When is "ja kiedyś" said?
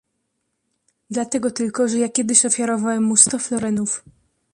1.99-2.45